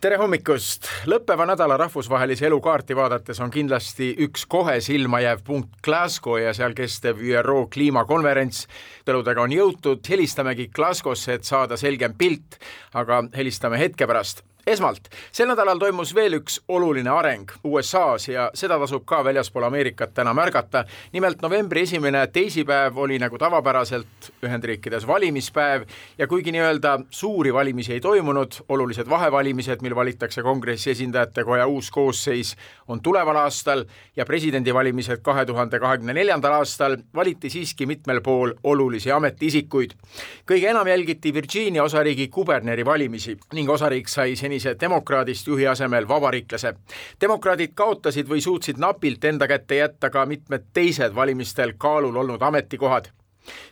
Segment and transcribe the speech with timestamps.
[0.00, 0.86] tere hommikust!
[1.12, 6.54] lõppeva nädala rahvusvahelise elu kaarti vaadates on kindlasti üks kohe silma jääv punkt Glasgow ja
[6.56, 8.62] seal kestev ÜRO kliimakonverents.
[9.04, 12.56] tõludega on jõutud, helistamegi Glasgow'sse, et saada selgem pilt,
[12.96, 18.78] aga helistame hetke pärast esmalt, sel nädalal toimus veel üks oluline areng USA-s ja seda
[18.78, 20.84] tasub ka väljaspool Ameerikat täna märgata.
[21.12, 25.82] nimelt novembri esimene teisipäev oli nagu tavapäraselt Ühendriikides valimispäev
[26.18, 31.90] ja kuigi nii-öelda suuri valimisi ei toimunud, olulised vahevalimised, mil valitakse kongressi esindajate koja uus
[31.90, 32.56] koosseis,
[32.88, 33.84] on tuleval aastal
[34.16, 39.90] ja presidendivalimised kahe tuhande kahekümne neljandal aastal valiti siiski mitmel pool olulisi ametiisikuid.
[40.50, 46.08] kõige enam jälgiti Virginia osariigi kuberneri valimisi ning osariik sai senise senise demokraadist juhi asemel
[46.08, 46.74] vabariiklase.
[47.20, 53.10] demokraadid kaotasid või suutsid napilt enda kätte jätta ka mitmed teised valimistel kaalul olnud ametikohad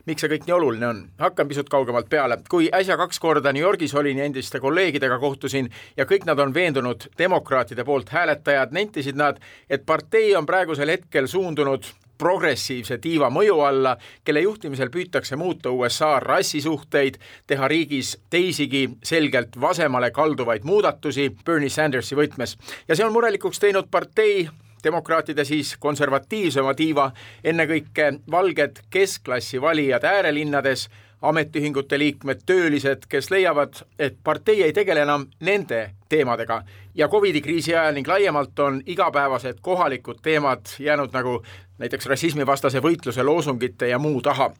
[0.06, 1.02] miks see kõik nii oluline on?
[1.18, 2.38] hakkan pisut kaugemalt peale.
[2.48, 6.54] kui äsja kaks korda New Yorgis olin ja endiste kolleegidega kohtusin ja kõik nad on
[6.54, 13.60] veendunud demokraatide poolt hääletajad, nentisid nad, et partei on praegusel hetkel suundunud progressiivse tiiva mõju
[13.64, 21.70] alla, kelle juhtimisel püütakse muuta USA rassisuhteid, teha riigis teisigi selgelt vasemale kalduvaid muudatusi Bernie
[21.70, 22.56] Sandersi võtmes.
[22.88, 24.48] ja see on murelikuks teinud partei
[24.84, 27.10] demokraatide siis konservatiivsema tiiva,
[27.44, 30.88] ennekõike valged keskklassi valijad äärelinnades,
[31.22, 36.62] ametiühingute liikmed, töölised, kes leiavad, et partei ei tegele enam nende teemadega
[36.94, 41.42] ja Covidi kriisi ajal ning laiemalt on igapäevased kohalikud teemad jäänud nagu
[41.78, 44.50] näiteks rassismivastase võitluse loosungite ja muu taha.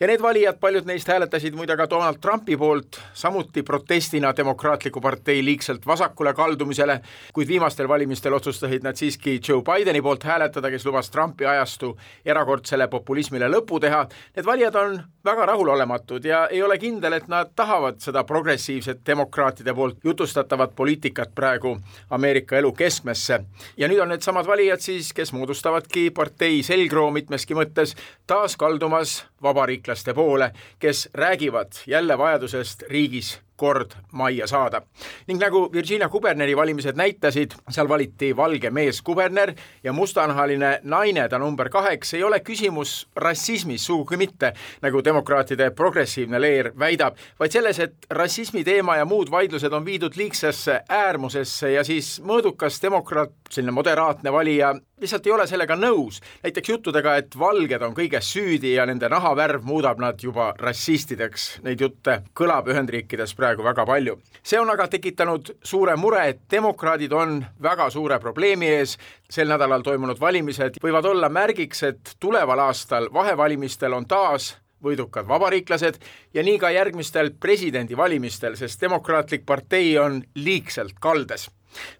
[0.00, 5.44] ja need valijad, paljud neist hääletasid muide ka Donald Trumpi poolt, samuti protestina Demokraatliku partei
[5.44, 7.00] liigselt vasakule kaldumisele,
[7.34, 12.88] kuid viimastel valimistel otsustasid nad siiski Joe Bideni poolt hääletada, kes lubas Trumpi ajastu erakordsele
[12.88, 14.06] populismile lõpu teha.
[14.36, 19.74] Need valijad on väga rahulolematud ja ei ole kindel, et nad tahavad seda progressiivset demokraatide
[19.74, 20.97] poolt jutustatavat poliitikat
[21.34, 21.78] praegu
[22.10, 23.40] Ameerika elu keskmesse.
[23.76, 30.14] ja nüüd on needsamad valijad siis, kes moodustavadki partei selgroo mitmeski mõttes taas kaldumas vabariiklaste
[30.14, 34.82] poole, kes räägivad jälle vajadusest riigis kord majja saada.
[35.26, 39.52] ning nagu Virginia kuberneri valimised näitasid, seal valiti valge mees kuberner
[39.84, 44.52] ja mustanahaline naine, ta number kaheks, ei ole küsimus rassismis sugugi mitte,
[44.82, 50.16] nagu demokraatide progressiivne leer väidab, vaid selles, et rassismi teema ja muud vaidlused on viidud
[50.16, 56.20] liigsesse äärmusesse ja siis mõõdukas demokraat, selline moderaatne valija, lihtsalt ei ole sellega nõus.
[56.42, 61.80] näiteks juttudega, et valged on kõiges süüdi ja nende nahavärv muudab nad juba rassistideks, neid
[61.80, 64.18] jutte kõlab Ühendriikides praegu väga palju.
[64.42, 68.98] see on aga tekitanud suure mure, et demokraadid on väga suure probleemi ees,
[69.30, 75.98] sel nädalal toimunud valimised võivad olla märgiks, et tuleval aastal vahevalimistel on taas võidukad vabariiklased
[76.34, 81.48] ja nii ka järgmistel presidendivalimistel, sest Demokraatlik partei on liigselt kaldes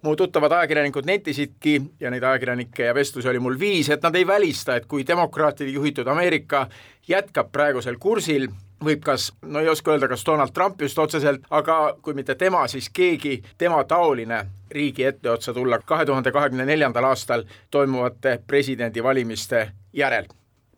[0.02, 4.26] mu tuttavad ajakirjanikud nentisidki ja neid ajakirjanikke ja vestlusi oli mul viis, et nad ei
[4.26, 6.66] välista, et kui demokraatide juhitud Ameerika
[7.08, 8.48] jätkab praegusel kursil,
[8.84, 12.66] võib kas, no ei oska öelda, kas Donald Trump just otseselt, aga kui mitte tema,
[12.68, 20.28] siis keegi tema taoline riigi etteotsa tulla kahe tuhande kahekümne neljandal aastal toimuvate presidendivalimiste järel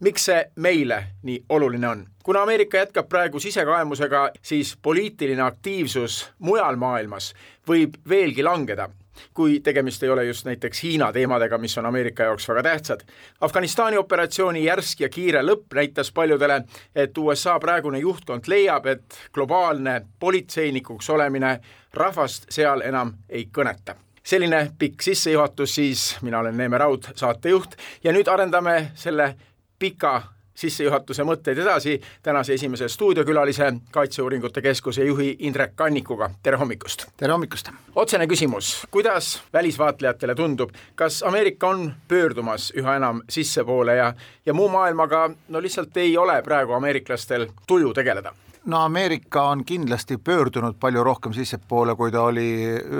[0.01, 2.07] miks see meile nii oluline on?
[2.25, 7.35] kuna Ameerika jätkab praegu sisekaemusega, siis poliitiline aktiivsus mujal maailmas
[7.69, 8.91] võib veelgi langeda
[9.35, 13.01] kui tegemist ei ole just näiteks Hiina teemadega, mis on Ameerika jaoks väga tähtsad.
[13.41, 16.63] Afganistani operatsiooni järsk ja kiire lõpp näitas paljudele,
[16.95, 21.59] et USA praegune juhtkond leiab, et globaalne politseinikuks olemine
[21.95, 23.97] rahvast seal enam ei kõneta
[24.31, 27.75] selline pikk sissejuhatus siis, mina olen Neeme Raud, saatejuht,
[28.05, 29.33] ja nüüd arendame selle
[29.81, 30.23] pika
[30.61, 37.07] sissejuhatuse mõtteid edasi tänase esimese stuudiokülalise, Kaitseuuringute Keskuse juhi Indrek Kannikuga, tere hommikust!
[37.17, 37.71] tere hommikust!
[37.97, 44.13] otsene küsimus, kuidas välisvaatlejatele tundub, kas Ameerika on pöördumas üha enam sissepoole ja,
[44.47, 48.35] ja muu maailmaga no lihtsalt ei ole praegu ameeriklastel tuju tegeleda?
[48.65, 52.47] No Ameerika on kindlasti pöördunud palju rohkem sissepoole, kui ta oli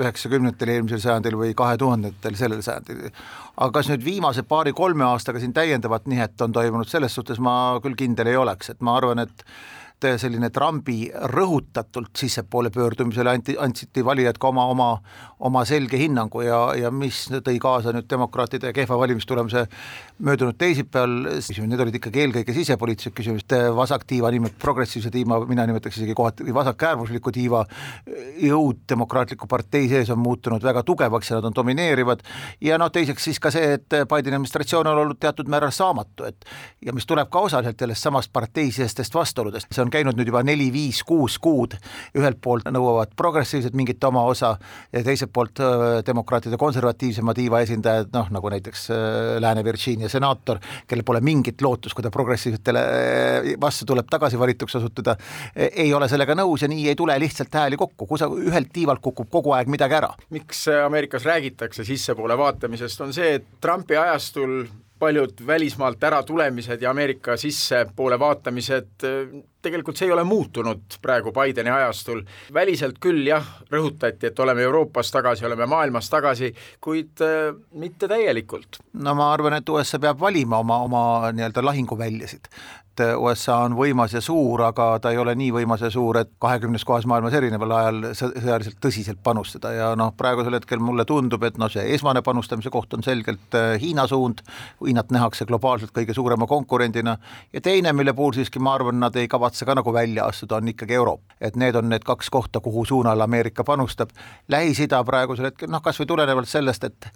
[0.01, 3.11] üheksakümnendatel eelmisel sajandil või kahe tuhandetel sellel sajandil.
[3.57, 7.95] aga kas nüüd viimase paari-kolme aastaga siin täiendavat nihet on toimunud, selles suhtes ma küll
[7.95, 9.45] kindel ei oleks, et ma arvan, et
[10.21, 14.89] selline Trumpi rõhutatult sissepoole pöördumisele anti, andsid valijad ka oma, oma,
[15.39, 19.65] oma selge hinnangu ja, ja mis tõi kaasa nüüd demokraatide kehva valimistulemuse
[20.21, 21.15] möödunud teisipäeval,
[21.67, 27.31] need olid ikkagi eelkõige sisepoliitilised küsimused, vasaktiiva nimelt progressiivse tiiva, mina nimetaks isegi kohati vasakäärmusliku
[27.31, 27.65] tiiva
[28.41, 32.23] jõud Demokraatliku partei sees on muutunud väga tugevaks ja nad on domineerivad.
[32.61, 36.45] Ja noh, teiseks siis ka see, et Bideni administratsioon on olnud teatud määral saamatu, et
[36.85, 41.37] ja mis tuleb ka osaliselt sellest samast parteisisestest vastuoludest, see on käinud nüüd juba neli-viis-kuus
[41.43, 41.75] kuud,
[42.17, 44.55] ühelt poolt nõuavad progressiivsed mingit oma osa
[44.91, 45.59] ja teiselt poolt
[46.07, 48.87] demokraatide konservatiivsema tiiva esindajad, noh nagu näiteks
[49.43, 52.85] Lääne-Virginia senaator, kellel pole mingit lootust, kui ta progressiivsetele
[53.61, 55.15] vastu tuleb tagasi valituks osutuda,
[55.55, 58.71] eh, ei ole sellega nõus ja nii ei tule lihtsalt hääli kokku, kui sa ühelt
[58.73, 60.13] tiivalt kukub kogu aeg midagi ära.
[60.29, 64.65] miks Ameerikas räägitakse sissepoole vaatamisest, on see, et Trumpi ajastul
[65.01, 69.05] paljud välismaalt äratulemised ja Ameerika sissepoole vaatamised,
[69.61, 72.21] tegelikult see ei ole muutunud praegu Bideni ajastul.
[72.53, 76.51] väliselt küll jah, rõhutati, et oleme Euroopas tagasi, oleme maailmas tagasi,
[76.81, 78.81] kuid äh, mitte täielikult.
[78.93, 81.03] no ma arvan, et USA peab valima oma, oma
[81.33, 82.51] nii-öelda lahinguväljasid
[82.91, 86.29] et USA on võimas ja suur, aga ta ei ole nii võimas ja suur, et
[86.41, 89.71] kahekümnes kohas maailmas erineval ajal sõjaliselt tõsiselt panustada.
[89.75, 93.77] Ja noh, praegusel hetkel mulle tundub, et noh, see esmane panustamise koht on selgelt äh,
[93.81, 94.43] Hiina suund,
[94.83, 97.17] Hiinat nähakse globaalselt kõige suurema konkurendina,
[97.53, 100.73] ja teine, mille puhul siiski ma arvan, nad ei kavatse ka nagu välja astuda, on
[100.73, 101.35] ikkagi Euroopa.
[101.41, 104.09] et need on need kaks kohta, kuhu suunal Ameerika panustab,
[104.51, 107.07] Lähis-Ida praegusel hetkel noh, kas või tulenevalt sellest, et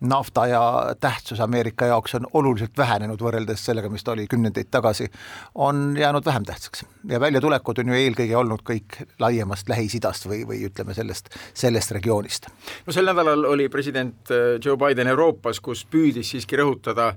[0.00, 0.62] nafta ja
[1.00, 5.10] tähtsus Ameerika jaoks on oluliselt vähenenud võrreldes sellega, mis ta oli kümnendeid tagasi,
[5.54, 6.84] on jäänud vähem tähtsaks.
[7.08, 12.48] ja väljatulekud on ju eelkõige olnud kõik laiemast Lähis-Idast või, või ütleme sellest, sellest regioonist.
[12.86, 17.14] no sel nädalal oli president äh, Joe Biden Euroopas, kus püüdis siiski rõhutada,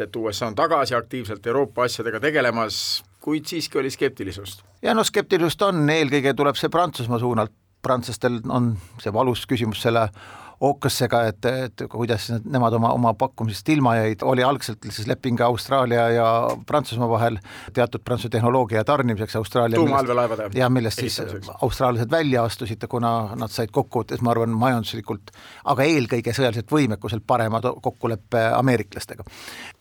[0.00, 4.62] et USA on tagasi aktiivselt Euroopa asjadega tegelemas, kuid siiski oli skeptilisust.
[4.82, 10.08] ja no skeptilisust on, eelkõige tuleb see Prantsusmaa suunalt, prantslastel on see valus küsimus selle
[10.62, 16.08] ookassega, et, et kuidas nemad oma, oma pakkumisest ilma jäid, oli algselt siis leping Austraalia
[16.14, 16.26] ja
[16.66, 17.38] Prantsusmaa vahel
[17.74, 21.20] teatud Prantsuse tehnoloogia tarnimiseks Austraalia tuumaallveelaevade ja millest siis
[21.62, 25.32] austraallased välja astusid, kuna nad said kokkuvõttes, ma arvan, majanduslikult,
[25.72, 29.24] aga eelkõige sõjaliselt võimekuselt parema kokkuleppe ameeriklastega.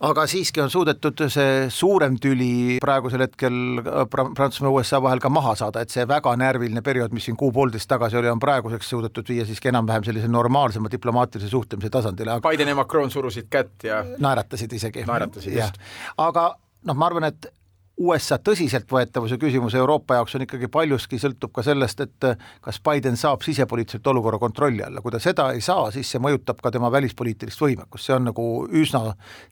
[0.09, 5.55] aga siiski on suudetud see suurem tüli praegusel hetkel Prantsusmaa ja USA vahel ka maha
[5.55, 9.45] saada, et see väga närviline periood, mis siin kuu-poolteist tagasi oli, on praeguseks suudetud viia
[9.45, 12.31] siiski enam-vähem sellise normaalse normaalsema diplomaatilise suhtlemise tasandile.
[12.41, 15.03] Biden ja Macron surusid kätt ja naeratasid isegi.
[15.05, 15.77] naeratasid, just.
[16.17, 17.47] aga noh, ma arvan, et
[18.01, 22.27] USA tõsiseltvõetavuse küsimus Euroopa jaoks on ikkagi paljuski sõltub ka sellest, et
[22.63, 26.61] kas Biden saab sisepoliitiliselt olukorra kontrolli alla, kui ta seda ei saa, siis see mõjutab
[26.63, 28.45] ka tema välispoliitilist võimekust, see on nagu
[28.81, 29.03] üsna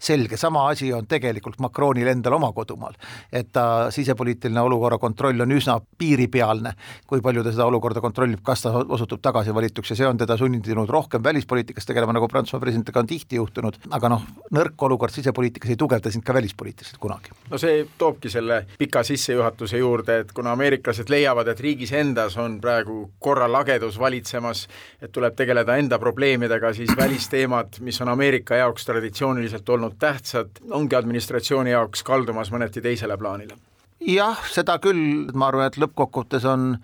[0.02, 2.98] selge, sama asi on tegelikult Macronil endal oma kodumaal.
[3.32, 6.74] et ta sisepoliitiline olukorra kontroll on üsna piiripealne,
[7.08, 10.90] kui palju ta seda olukorda kontrollib, kas ta osutub tagasivalituks ja see on teda sundinud
[10.90, 14.26] rohkem välispoliitikas tegelema, nagu Prantsusmaa presidendiga on tihti juhtunud, aga noh,
[14.56, 17.36] nõrk olukord sisepoliitikas ei tugevda sind ka välispoliitiliselt kunagi.
[17.50, 22.60] no see toobki selle pika sissejuhatuse juurde, et kuna ameeriklased leiavad, et riigis endas on
[22.64, 24.66] praegu korralagedus valitsemas,
[25.02, 30.96] et tuleb tegeleda enda probleemidega, siis välisteemad, mis on Ameerika jaoks traditsiooniliselt olnud tähtsad, ongi
[30.96, 33.60] administratsiooni jaoks kaldumas mõneti teisele plaanile
[34.00, 36.76] jah, seda küll, ma arvan, et lõppkokkuvõttes on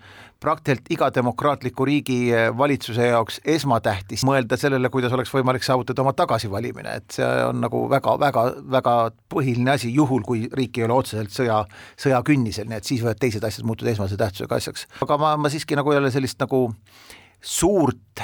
[0.42, 6.12] praktiliselt iga demokraatliku riigi eh, valitsuse jaoks esmatähtis mõelda sellele, kuidas oleks võimalik saavutada oma
[6.16, 8.96] tagasivalimine, et see on nagu väga-väga-väga
[9.32, 11.62] põhiline asi, juhul kui riik ei ole otseselt sõja,
[12.00, 14.86] sõjakünnisel, nii et siis võivad teised asjad muutuda esmase tähtsusega asjaks.
[15.06, 16.66] aga ma, ma siiski nagu jälle sellist nagu
[17.40, 18.22] suurt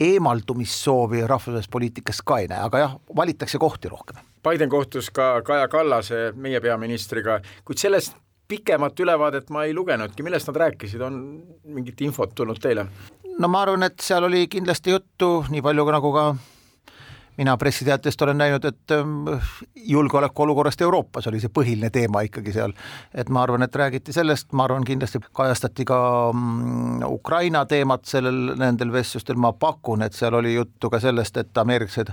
[0.00, 4.22] eemaldumissoovi rahvusvahelises poliitikas ka ei näe, aga jah, valitakse kohti rohkem.
[4.42, 8.16] Biden kohtus ka Kaja Kallase, meie peaministriga, kuid sellest
[8.48, 11.18] pikemat ülevaadet ma ei lugenudki, millest nad rääkisid, on
[11.64, 12.88] mingit infot tulnud teile?
[13.38, 16.30] no ma arvan, et seal oli kindlasti juttu, nii palju nagu ka
[17.38, 19.28] mina pressiteatest olen näinud, et ähm,
[19.74, 22.74] julgeolekuolukorrast Euroopas oli see põhiline teema ikkagi seal.
[23.14, 26.00] et ma arvan, et räägiti sellest, ma arvan, kindlasti kajastati ka
[26.32, 31.62] mm, Ukraina teemat sellel, nendel vestlustel, ma pakun, et seal oli juttu ka sellest, et
[31.62, 32.10] ameeriklased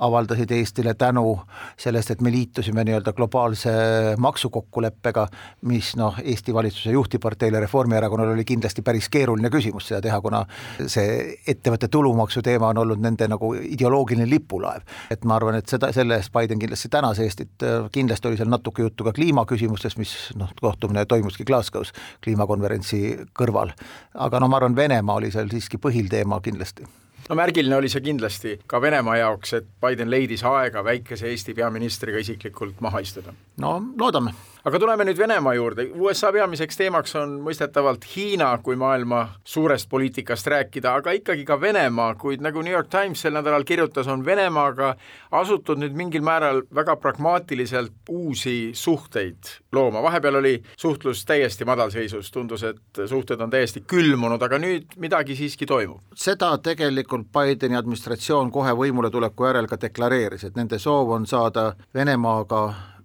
[0.00, 1.40] avaldasid Eestile tänu
[1.76, 3.70] sellest, et me liitusime nii-öelda globaalse
[4.18, 5.26] maksukokkuleppega,
[5.68, 10.44] mis noh, Eesti valitsuse juhtivparteile Reformierakonnale oli kindlasti päris keeruline küsimus seda teha, kuna
[10.86, 14.86] see ettevõtte tulumaksu teema on olnud nende nagu ideoloogiline lipulaev.
[15.10, 17.52] et ma arvan, et seda, selle eest Biden kindlasti tänas Eestit,
[17.92, 21.92] kindlasti oli seal natuke juttu ka kliimaküsimustest, mis noh, kohtumine toimuski Glasgow's
[22.24, 23.02] kliimakonverentsi
[23.36, 23.74] kõrval.
[24.14, 26.88] aga no ma arvan, Venemaa oli seal siiski põhilteema kindlasti
[27.30, 32.18] no märgiline oli see kindlasti ka Venemaa jaoks, et Biden leidis aega väikese Eesti peaministriga
[32.18, 33.34] isiklikult maha istuda.
[33.62, 39.22] no loodame, aga tuleme nüüd Venemaa juurde, USA peamiseks teemaks on mõistetavalt Hiina kui maailma
[39.44, 44.08] suurest poliitikast rääkida, aga ikkagi ka Venemaa, kuid nagu New York Times sel nädalal kirjutas,
[44.08, 44.94] on Venemaaga
[45.40, 52.64] asutud nüüd mingil määral väga pragmaatiliselt uusi suhteid looma, vahepeal oli suhtlus täiesti madalseisus, tundus,
[52.64, 56.02] et suhted on täiesti külmunud, aga nüüd midagi siiski toimub.
[56.14, 61.72] seda tegelikult Bideni administratsioon kohe võimule tuleku järel ka deklareeris, et nende soov on saada
[61.94, 62.62] Venemaaga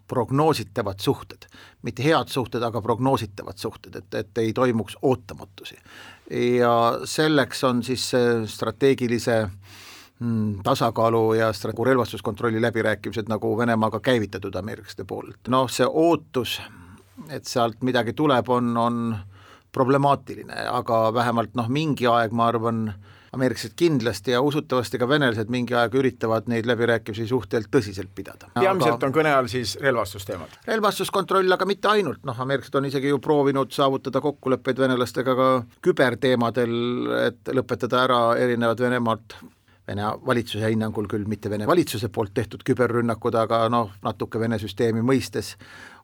[0.07, 1.47] prognoositavad suhted,
[1.81, 5.77] mitte head suhted, aga prognoositavad suhted, et, et ei toimuks ootamatusi.
[6.59, 8.11] ja selleks on siis
[8.45, 9.49] strateegilise
[10.19, 15.47] mm, tasakaalu ja strateegu relvastuskontrolli läbirääkimised nagu Venemaaga käivitatud ameeriklaste poolelt.
[15.47, 16.61] noh, see ootus,
[17.29, 19.17] et sealt midagi tuleb, on, on
[19.71, 22.93] problemaatiline, aga vähemalt noh, mingi aeg ma arvan,
[23.35, 28.51] ameeriklased kindlasti ja usutavasti ka venelased mingi aeg üritavad neid läbirääkimisi suhteliselt tõsiselt pidada.
[28.55, 29.09] peamiselt aga...
[29.09, 30.59] on kõne all siis relvastusteemad?
[30.67, 35.49] relvastuskontroll, aga mitte ainult, noh, ameeriklased on isegi ju proovinud saavutada kokkuleppeid venelastega ka
[35.85, 36.79] küberteemadel,
[37.25, 39.39] et lõpetada ära erinevad Venemaalt
[39.85, 45.03] Vene valitsuse hinnangul küll mitte Vene valitsuse poolt tehtud küberrünnakud, aga noh, natuke Vene süsteemi
[45.05, 45.51] mõistes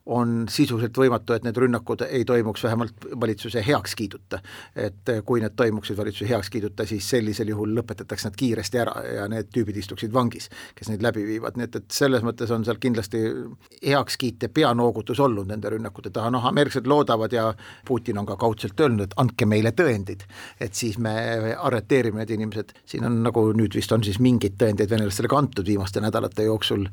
[0.06, 4.38] on sisuliselt võimatu, et need rünnakud ei toimuks vähemalt valitsuse heakskiiduta.
[4.76, 9.50] et kui need toimuksid valitsuse heakskiiduta, siis sellisel juhul lõpetatakse nad kiiresti ära ja need
[9.54, 13.20] tüübid istuksid vangis, kes neid läbi viivad, nii et, et selles mõttes on seal kindlasti
[13.86, 17.52] heakskiit ja peanoogutus olnud nende rünnakute taha, noh, ameeriklased loodavad ja
[17.86, 20.26] Putin on ka kaudselt öelnud, et andke meile tõendid,
[20.60, 21.14] et siis me
[21.54, 25.66] arreteerime need inimesed, siin on nagu nüüd vist on siis mingeid tõendeid venelastele ka antud
[25.68, 26.88] viimaste nädalate jooksul,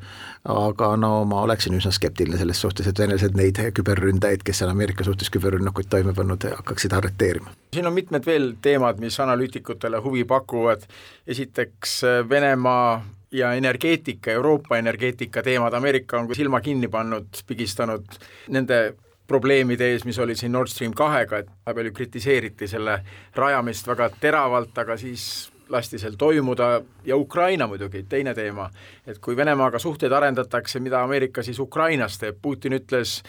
[0.45, 5.03] aga no ma oleksin üsna skeptiline selles suhtes, et venelased neid küberründajaid, kes on Ameerika
[5.07, 7.53] suhtes küberrünnakuid toime pannud, hakkaksid arreteerima.
[7.73, 10.85] siin on mitmed veel teemad, mis analüütikutele huvi pakuvad,
[11.27, 18.95] esiteks Venemaa ja energeetika, Euroopa energeetika teemad, Ameerika on silma kinni pannud, pigistanud nende
[19.29, 22.99] probleemide ees, mis olid siin Nord Stream kahega, et vahepeal ju kritiseeriti selle
[23.35, 28.69] rajamist väga teravalt, aga siis lasti seal toimuda ja Ukraina muidugi, teine teema,
[29.07, 33.19] et kui Venemaaga suhteid arendatakse, mida Ameerika siis Ukrainas teeb, Putin ütles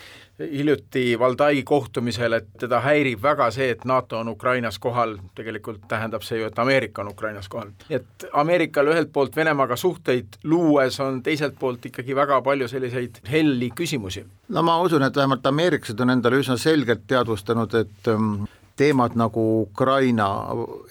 [0.40, 6.25] hiljuti Valdai kohtumisel, et teda häirib väga see, et NATO on Ukrainas kohal, tegelikult tähendab
[6.25, 7.73] see ju, et Ameerika on Ukrainas kohal.
[7.90, 13.70] et Ameerikal ühelt poolt Venemaaga suhteid luues on teiselt poolt ikkagi väga palju selliseid helli
[13.76, 14.25] küsimusi.
[14.49, 18.47] no ma usun, et vähemalt ameeriklased on endale üsna selgelt teadvustanud, et um
[18.80, 20.28] teemad nagu Ukraina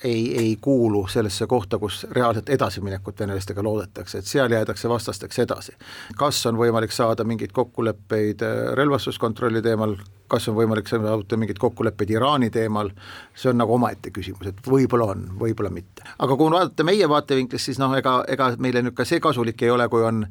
[0.03, 5.73] ei, ei kuulu sellesse kohta, kus reaalset edasiminekut venelastega loodetakse, et seal jäädakse vastasteks edasi.
[6.17, 9.95] kas on võimalik saada mingeid kokkuleppeid äh, relvastuskontrolli teemal,
[10.29, 12.91] kas on võimalik saavutada mingeid kokkuleppeid Iraani teemal,
[13.35, 16.05] see on nagu omaette küsimus, et võib-olla on, võib-olla mitte.
[16.19, 19.73] aga kui vaadata meie vaatevinklist, siis noh, ega, ega meile nüüd ka see kasulik ei
[19.73, 20.25] ole, kui on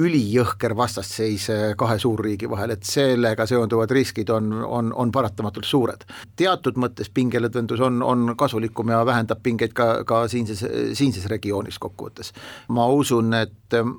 [0.00, 6.06] ülijõhker vastasseis eh, kahe suurriigi vahel, et sellega seonduvad riskid on, on, on paratamatult suured.
[6.36, 10.64] teatud mõttes pingelõdvendus on, on kasulikum ja vähendab pingeid ka, ka siinses,
[10.98, 12.32] siinses regioonis kokkuvõttes.
[12.68, 13.92] ma usun, et eh,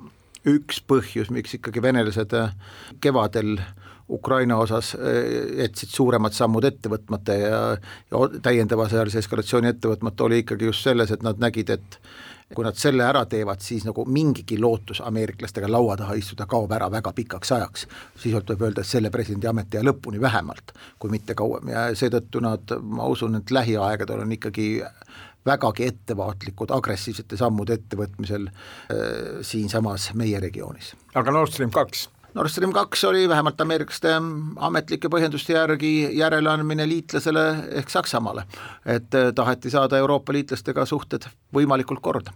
[0.48, 2.58] üks põhjus, miks ikkagi venelased eh,
[3.00, 3.56] kevadel
[4.12, 4.90] Ukraina osas
[5.56, 7.60] jätsid suuremad sammud ette võtmata ja,
[8.10, 11.96] ja täiendava sõjalise eskalatsiooni ette võtmata, oli ikkagi just selles, et nad nägid, et
[12.54, 16.90] kui nad selle ära teevad, siis nagu mingigi lootus ameeriklastega laua taha istuda kaob ära
[16.92, 17.86] väga pikaks ajaks.
[18.16, 22.76] sisuliselt võib öelda, et selle presidendi ametiaja lõpuni vähemalt, kui mitte kauem ja seetõttu nad,
[22.82, 24.68] ma usun, et lähiaegadel on ikkagi
[25.46, 30.94] vägagi ettevaatlikud agressiivsete sammude ettevõtmisel äh, siinsamas meie regioonis.
[31.14, 32.08] aga Nord Stream kaks?
[32.34, 34.14] Nord Stream kaks oli vähemalt ameeriklaste
[34.56, 37.44] ametlike põhjenduste järgi järeleandmine liitlasele
[37.80, 38.46] ehk Saksamaale,
[38.86, 42.32] et eh, taheti saada Euroopa liitlastega suhted võimalikult korda.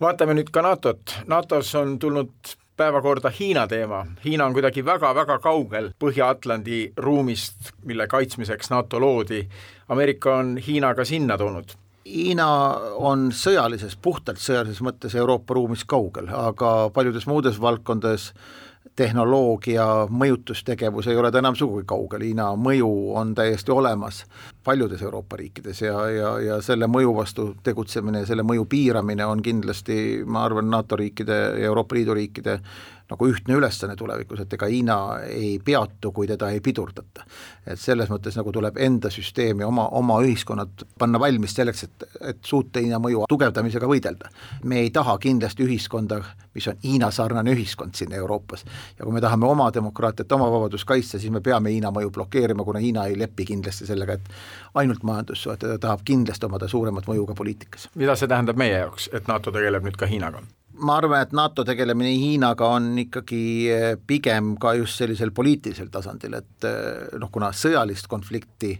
[0.00, 4.04] vaatame nüüd ka NATO-t, NATO-s on tulnud päevakorda Hiina teema.
[4.24, 9.46] Hiina on kuidagi väga-väga kaugel Põhja-Atlandi ruumist, mille kaitsmiseks NATO loodi.
[9.88, 11.76] Ameerika on Hiina ka sinna toonud
[12.10, 12.46] Hiina
[12.96, 18.30] on sõjalises, puhtalt sõjalises mõttes Euroopa ruumis kaugel, aga paljudes muudes valdkondades
[18.96, 24.24] tehnoloogia mõjutustegevus ei ole ta enam sugugi kaugel, Hiina mõju on täiesti olemas
[24.64, 29.42] paljudes Euroopa riikides ja, ja, ja selle mõju vastu tegutsemine ja selle mõju piiramine on
[29.44, 32.58] kindlasti, ma arvan, NATO riikide ja Euroopa Liidu riikide
[33.10, 37.24] nagu ühtne ülesanne tulevikus, et ega Hiina ei peatu, kui teda ei pidurdata.
[37.66, 42.38] et selles mõttes nagu tuleb enda süsteemi, oma, oma ühiskonnad panna valmis selleks, et, et
[42.44, 44.30] suuta Hiina mõju tugevdamisega võidelda.
[44.64, 46.20] me ei taha kindlasti ühiskonda,
[46.54, 48.64] mis on Hiina-sarnane ühiskond siin Euroopas.
[48.98, 52.64] ja kui me tahame oma demokraatiat, oma vabadust kaitsta, siis me peame Hiina mõju blokeerima,
[52.64, 54.30] kuna Hiina ei lepi kindlasti sellega, et
[54.74, 57.88] ainult majandussuhete, ta tahab kindlasti omada suuremat mõju ka poliitikas.
[57.94, 60.42] mida see tähendab meie jaoks, et NATO tegeleb nüüd ka Hiinaga?
[60.80, 66.38] Ma arvan, et NATO tegelemine Hiinaga on ikkagi eh, pigem ka just sellisel poliitilisel tasandil,
[66.40, 68.74] et eh, noh, kuna sõjalist konflikti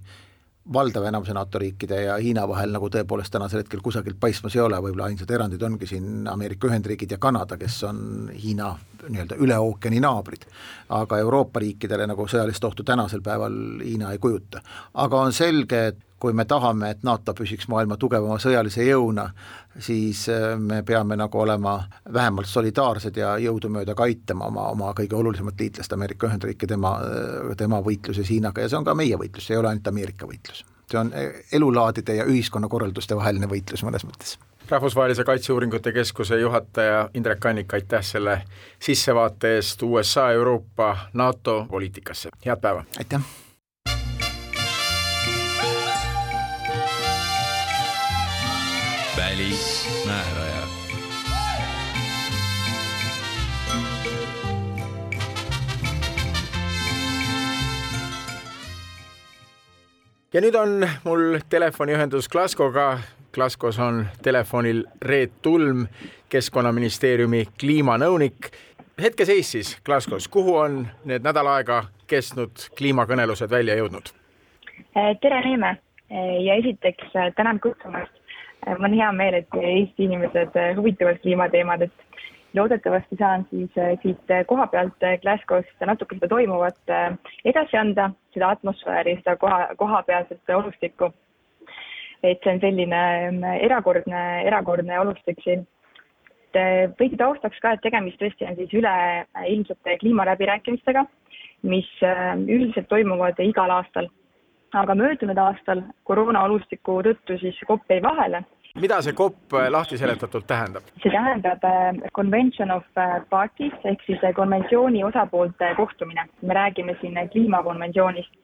[0.73, 4.79] valdav enamuse NATO riikide ja Hiina vahel nagu tõepoolest tänasel hetkel kusagilt paistmas ei ole,
[4.79, 8.71] võib-olla ainsad erandid ongi siin Ameerika Ühendriigid ja Kanada, kes on Hiina
[9.09, 10.45] nii-öelda üle ookeani naabrid.
[10.89, 14.61] aga Euroopa riikidele nagu sõjalist ohtu tänasel päeval Hiina ei kujuta.
[14.95, 19.27] aga on selge, et kui me tahame, et NATO püsiks maailma tugevama sõjalise jõuna,
[19.81, 21.79] siis äh, me peame nagu olema
[22.13, 27.57] vähemalt solidaarsed ja jõudumööda ka aitama oma, oma kõige olulisemat liitlast, Ameerika Ühendriike, tema, äh,
[27.57, 30.65] tema võitluses Hiinaga ja see on ka meie võitlus, see ei ole ainult Ameerika võitlus.
[30.91, 34.39] see on äh, elulaadide ja ühiskonnakorralduste vaheline võitlus mõnes mõttes
[34.71, 38.43] rahvusvahelise Kaitseuuringute Keskuse juhataja Indrek Kannik, aitäh selle
[38.79, 42.85] sissevaate eest USA, Euroopa, NATO poliitikasse, head päeva!
[42.99, 43.50] aitäh!
[49.21, 50.61] Välismääraja.
[60.33, 62.99] ja nüüd on mul telefoniühendus Glasgow'ga.
[63.35, 65.87] Glasgow's on telefonil Reet Tulm,
[66.29, 68.51] keskkonnaministeeriumi kliimanõunik.
[69.03, 74.15] hetkeseis siis Glasgow's, kuhu on need nädal aega kestnud kliimakõnelused välja jõudnud?
[75.21, 75.77] tere, Neeme
[76.45, 78.20] ja esiteks tänan kutsumast
[78.67, 83.97] mul on hea meel, et Eesti inimesed äh, huvituvad kliimateemad, et loodetavasti saan siis äh,
[84.03, 86.95] siit koha pealt Glasgow'st natuke seda toimuvat
[87.45, 91.13] edasi anda, seda atmosfääri, seda koha, kohapealset olustikku.
[92.23, 92.99] et see on selline
[93.65, 95.67] erakordne, erakordne olustik siin.
[96.55, 101.05] et veidi taustaks ka, et tegemist tõesti on siis üleilmsete kliimaläbirääkimistega,
[101.63, 101.89] mis
[102.49, 104.11] üldiselt toimuvad igal aastal
[104.79, 108.43] aga möödunud aastal koroona olustiku tõttu siis kopp jäi vahele.
[108.81, 110.83] mida see kopp äh, lahti seletatult tähendab?
[111.03, 116.27] see tähendab äh, Convention of äh, Parties ehk siis konventsiooni osapoolte kohtumine.
[116.43, 118.35] me räägime siin kliimakonventsioonist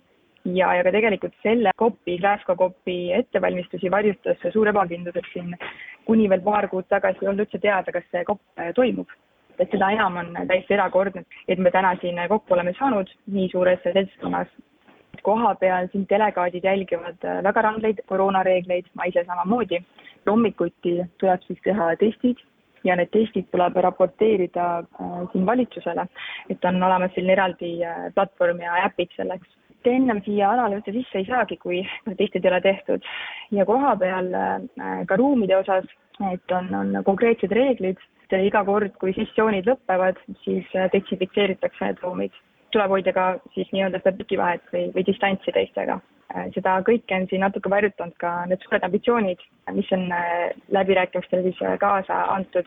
[0.45, 5.56] ja, ja ka tegelikult selle kopi, Glasgow kopi ettevalmistusi varjutas suur ebakindlus, et siin
[6.04, 9.11] kuni veel paar kuud tagasi ei olnud üldse teada, kas see kopp toimub
[9.59, 13.80] et seda enam on täiesti erakordne, et me täna siin kokku oleme saanud nii suures
[13.83, 14.50] seltskonnas
[15.22, 19.83] koha peal siin delegaadid jälgivad äh, väga ranglaid koroonareegleid, ma ise samamoodi.
[20.26, 22.40] hommikuti tuleb siis teha testid
[22.85, 26.07] ja need testid tuleb raporteerida äh, siin valitsusele,
[26.50, 29.48] et on olemas selline eraldi äh, platvorm ja äpid selleks.
[29.87, 31.85] ennem siia alale üldse sisse ei saagi, kui
[32.18, 33.05] testid ei ole tehtud
[33.55, 34.33] ja koha peal
[35.07, 35.85] ka ruumide osas,
[36.33, 38.00] et on, on konkreetsed reeglid,
[38.35, 42.35] iga kord, kui sessioonid lõpevad, siis desinfitseeritakse need ruumid
[42.74, 45.98] tuleb hoida ka siis nii-öelda seda tükivahet või, või distantsi teistega.
[46.35, 49.42] Äh, seda kõike on siin natuke varjutanud ka need suured ambitsioonid,
[49.76, 52.66] mis on äh, läbirääkimistele siis äh, kaasa antud.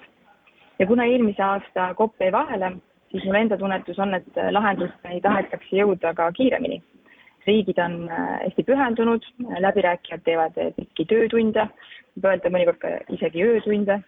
[0.79, 2.71] ja kuna eelmise aasta kopp jäi vahele,
[3.11, 6.83] siis mul enda tunnetus on, et lahendusteni tahetakse jõuda ka kiiremini.
[7.47, 9.25] riigid on hästi pühendunud,
[9.59, 11.65] läbirääkijad teevad pikki töötunde,
[12.15, 13.99] võib öelda mõnikord ka isegi öötunde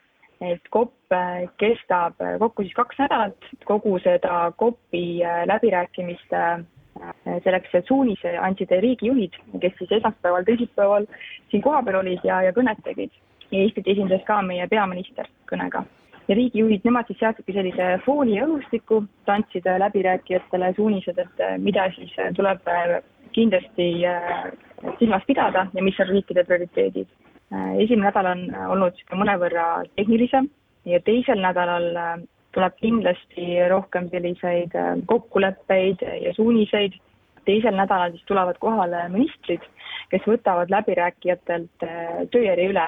[0.41, 6.43] et kopp äh, kestab äh, kokku siis kaks nädalat, kogu seda kopi äh, läbirääkimiste
[7.43, 11.05] selleks suunise andsid riigijuhid, kes siis esmaspäeval, teisipäeval
[11.49, 13.13] siin kohapeal olid ja, ja kõnet tegid.
[13.51, 15.85] ja Eestit esindas ka meie peaminister kõnega.
[16.27, 22.11] ja riigijuhid, nemad siis seadsidki sellise fooni ja õhustiku, andsid läbirääkijatele suunised, et mida siis
[22.35, 22.69] tuleb
[23.31, 23.89] kindlasti
[24.99, 27.07] silmas pidada ja mis on riikide prioriteedid
[27.51, 29.65] esimene nädal on äh, olnud niisugune mõnevõrra
[29.99, 30.47] tehnilisem
[30.87, 32.13] ja teisel nädalal äh,
[32.55, 34.75] tuleb kindlasti rohkem selliseid
[35.07, 36.97] kokkuleppeid ja suuniseid.
[37.45, 39.63] teisel nädalal siis tulevad kohale ministrid,
[40.11, 41.85] kes võtavad läbirääkijatelt
[42.31, 42.83] tööjärje üle,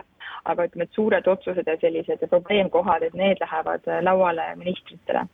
[0.45, 5.25] aga ütleme, et suured otsused ja sellised probleemkohad, et need lähevad lauale ministritele.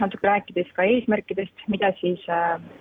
[0.00, 2.26] Natuke rääkides ka eesmärkidest, mida siis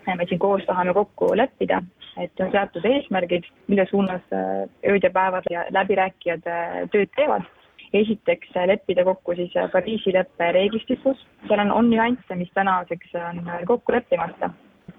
[0.08, 1.80] me siin koos tahame kokku leppida
[2.24, 7.46] et on seatud eesmärgid, mille suunas äh, ööd ja päevad ja läbirääkijad äh, tööd teevad.
[7.94, 13.44] esiteks äh, leppida kokku siis Pariisi leppe reeglistikus, seal on, on nüansse, mis tänaseks on
[13.66, 14.50] kokku leppimata.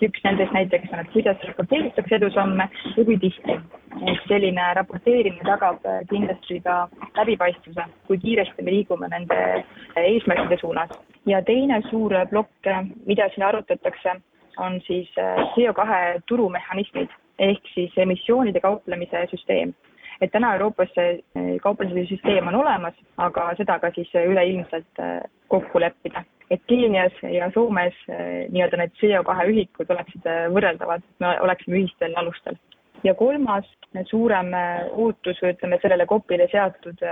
[0.02, 3.59] üks nendest näiteks on, et kuidas raporteeritakse edusamme ja kui tihti.
[4.07, 9.64] et selline raporteerimine tagab kindlasti ka läbipaistvuse, kui kiiresti me liigume nende
[9.96, 10.90] eesmärkide suunas.
[11.26, 12.72] ja teine suur plokk,
[13.07, 14.20] mida siin arutatakse,
[14.59, 19.75] on siis äh, CO2 turumehhanismid ehk siis emissioonide kauplemise süsteem.
[20.21, 25.21] et täna Euroopas see äh, kauplemise süsteem on olemas, aga seda ka siis üleilmselt äh,
[25.49, 26.25] kokku leppida.
[26.51, 32.57] et Keenias ja Soomes nii-öelda need CO2 ühikud oleksid võrreldavad, me oleksime ühistel alustel.
[33.05, 33.68] ja kolmas
[34.11, 34.53] suurem
[34.90, 37.05] ootus või ütleme sellele COP-ile seatud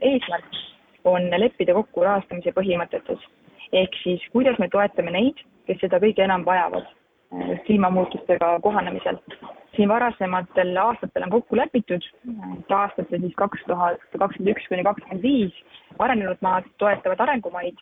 [0.00, 0.62] eesmärk
[1.04, 3.18] on leppida kokku rahastamise põhimõtetes.
[3.72, 9.20] Ehk siis, kuidas me toetame neid, kes seda kõige enam vajavad eh, kliimamuutustega kohanemisel.
[9.76, 12.04] siin varasematel aastatel on kokku lepitud,
[12.70, 15.56] aastatel siis kaks tuhat kakskümmend üks kuni kakskümmend viis
[15.98, 17.80] arenenud maad toetavad arengumaid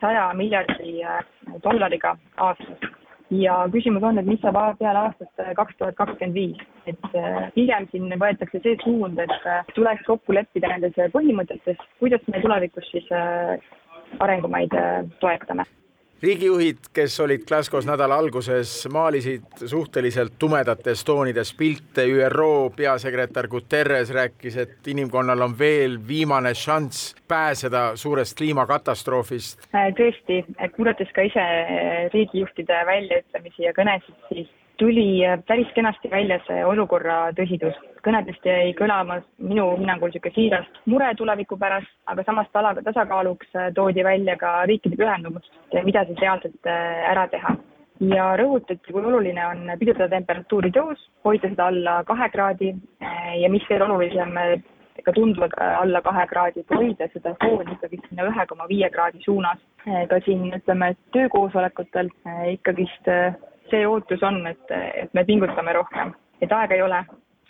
[0.00, 1.00] saja miljardi
[1.64, 2.94] dollariga aastas
[3.30, 6.60] ja küsimus on, et mis saab peale aastat kaks tuhat kakskümmend viis,
[6.90, 7.06] et
[7.54, 13.08] pigem siin võetakse see suund, et tuleks kokku leppida nendes põhimõtetes, kuidas me tulevikus siis
[14.20, 14.76] arengumaid
[15.20, 15.64] toetame
[16.24, 24.56] riigijuhid, kes olid Glasgow's nädala alguses, maalisid suhteliselt tumedates toonides pilte, ÜRO peasekretär Guterres rääkis,
[24.56, 29.68] et inimkonnal on veel viimane šanss pääseda suurest kliimakatastroofist.
[30.00, 30.44] tõesti,
[30.76, 31.46] kuulates ka ise
[32.14, 37.74] riigijuhtide väljaütlemisi ja kõnesid, siis tuli päris kenasti välja see olukorra tõsidus.
[38.04, 44.04] kõnedest jäi kõlama minu hinnangul niisugune siiras mure tuleviku pärast, aga samas tala, tasakaaluks toodi
[44.04, 45.46] välja ka riikide pühendumus,
[45.84, 47.56] mida siis reaalselt äh, ära teha.
[48.00, 53.48] ja rõhutati, kui oluline on pidurdada temperatuuri tõus, hoida seda alla kahe kraadi äh, ja
[53.48, 54.36] mis veel olulisem,
[55.04, 59.58] ka tunduvalt alla kahe kraadi, hoida seda fooni ikkagi sinna ühe koma viie kraadi suunas.
[59.88, 62.12] Äh, ka siin ütleme, töökoosolekutel
[62.52, 63.08] ikkagist
[63.74, 67.00] see ootus on, et, et me pingutame rohkem, et aega ei ole,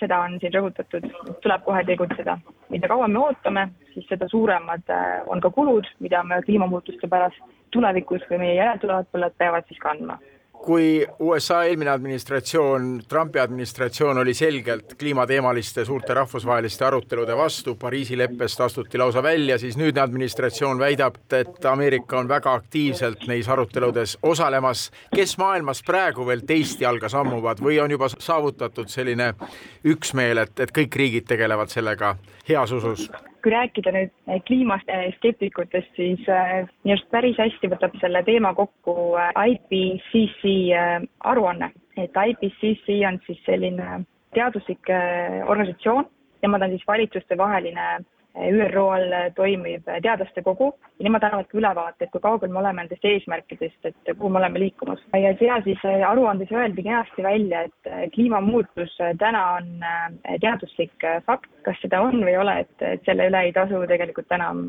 [0.00, 1.06] seda on siin rõhutatud,
[1.44, 2.38] tuleb kohe tegutseda.
[2.72, 7.52] mida kauem me ootame, siis seda suuremad äh, on ka kulud, mida me kliimamuutuste pärast
[7.70, 10.18] tulevikus või meie järeltulevad põlved peavad siis kandma
[10.64, 18.60] kui USA eelmine administratsioon, Trumpi administratsioon oli selgelt kliimateemaliste suurte rahvusvaheliste arutelude vastu, Pariisi leppest
[18.60, 24.90] astuti lausa välja, siis nüüdne administratsioon väidab, et Ameerika on väga aktiivselt neis aruteludes osalemas.
[25.14, 29.34] kes maailmas praegu veel teist jalga sammuvad või on juba saavutatud selline
[29.84, 32.16] üksmeel, et, et kõik riigid tegelevad sellega
[32.48, 33.10] heas usus?
[33.44, 38.94] Kui rääkida nüüd eh, kliimaskeptikutest, siis eh, minu arust päris hästi võtab selle teema kokku
[39.20, 40.54] eh, IPCC
[41.28, 41.68] aruanne,
[42.00, 44.00] et IPCC on siis selline
[44.34, 44.88] teaduslik
[45.46, 46.08] organisatsioon,
[46.42, 47.84] nemad on siis valitsustevaheline
[48.34, 53.04] ÜRO all toimiv teadlaste kogu ja nemad annavadki ülevaate, et kui kaugel me oleme nendest
[53.04, 55.02] eesmärkidest, et kuhu me oleme liikumas.
[55.12, 59.70] ja seal siis aruandes öeldi kenasti välja, et kliimamuutus täna on
[60.40, 64.32] teaduslik fakt, kas seda on või ei ole, et, et selle üle ei tasu tegelikult
[64.34, 64.66] enam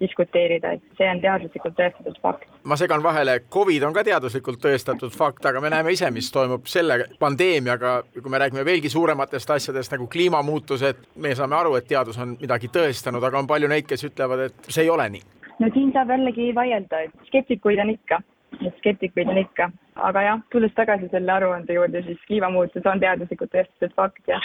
[0.00, 2.46] diskuteerida, et see on teaduslikult tõestatud fakt.
[2.62, 6.66] ma segan vahele, Covid on ka teaduslikult tõestatud fakt, aga me näeme ise, mis toimub
[6.70, 12.18] selle pandeemiaga, kui me räägime veelgi suurematest asjadest nagu kliimamuutused, me saame aru, et teadus
[12.22, 12.70] on midagi
[13.08, 15.22] tõestanud, aga on palju neid, kes ütlevad, et see ei ole nii.
[15.60, 18.20] no siin saab jällegi vaielda, et skeptikuid on ikka,
[18.60, 23.50] et skeptikuid on ikka, aga jah, tulles tagasi selle aruande juurde, siis kliimamuutus on teaduslikult
[23.54, 24.40] tõestatud fakt ja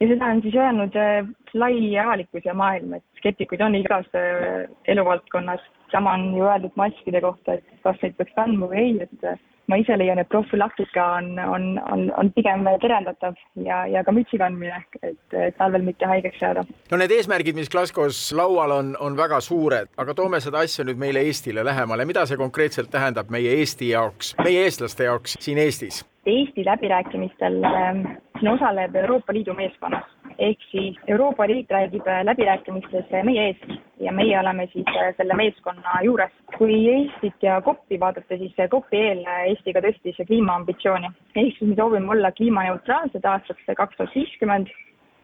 [0.00, 4.68] ja seda on siis öelnud äh, lai avalikkus ja maailm, et skeptikuid on igas äh,
[4.86, 5.60] eluvaldkonnas.
[5.90, 9.38] sama on ju öeldud maskide kohta, et kas neid peaks kandma või ei, et äh,
[9.68, 14.38] ma ise leian, et profülaktika on, on, on, on pigem terendatav ja, ja ka mütsi
[14.40, 16.66] kandmine, et talvel mitte haigeks jääda.
[16.90, 21.00] no need eesmärgid, mis Glasgow's laual on, on väga suured, aga toome seda asja nüüd
[21.00, 26.04] meile Eestile lähemale, mida see konkreetselt tähendab meie Eesti jaoks, meie eestlaste jaoks siin Eestis?
[26.26, 28.04] Eesti läbirääkimistel ähm,
[28.38, 33.64] siin osaleb Euroopa Liidu meeskonnas ehk siis Euroopa Liit räägib äh, läbirääkimistes äh, meie eest
[34.00, 36.32] ja meie oleme siis äh, selle meeskonna juures.
[36.58, 41.12] kui Eestit ja COP-i vaadata, siis COP-i eel Eesti ka tõstis kliimaambitsiooni.
[41.34, 44.72] ehk siis me soovime olla kliimaneutraalsed aastaks kaks tuhat viiskümmend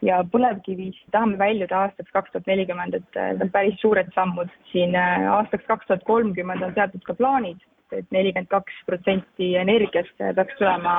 [0.03, 4.49] ja põlevkivist tahame väljuda aastaks kaks tuhat nelikümmend, et need on päris suured sammud.
[4.73, 7.61] siin aastaks kaks tuhat kolmkümmend on seatud ka plaanid
[7.97, 10.97] et nelikümmend kaks protsenti energiast peaks tulema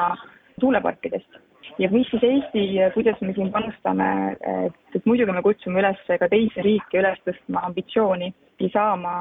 [0.59, 1.39] tuuleparkidest.
[1.79, 4.07] ja mis siis Eesti, kuidas me siin panustame,
[4.65, 9.13] et, et muidugi me kutsume üles ka teisi riike üles tõstma ambitsiooni ja saama